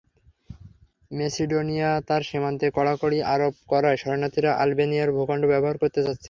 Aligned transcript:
Macedonia 1.11 1.89
তার 2.07 2.21
সীমান্তে 2.29 2.67
কড়াকড়ি 2.77 3.19
আরোপ 3.33 3.53
করায় 3.71 3.99
শরণার্থীরা 4.01 4.51
আলবেনিয়ার 4.63 5.15
ভূখণ্ড 5.17 5.43
ব্যবহার 5.51 5.75
করতে 5.81 5.99
চাচ্ছে। 5.99 6.19